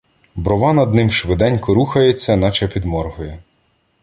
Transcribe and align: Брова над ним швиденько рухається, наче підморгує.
Брова 0.35 0.73
над 0.73 0.93
ним 0.93 1.09
швиденько 1.11 1.73
рухається, 1.73 2.35
наче 2.35 2.67
підморгує. 2.67 3.43